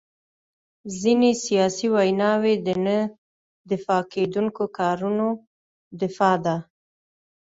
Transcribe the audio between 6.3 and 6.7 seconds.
ده.